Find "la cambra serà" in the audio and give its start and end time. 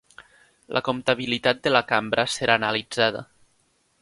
1.77-2.57